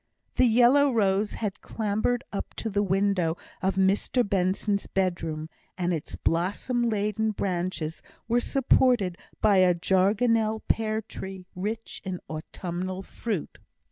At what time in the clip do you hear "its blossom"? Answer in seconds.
5.93-6.89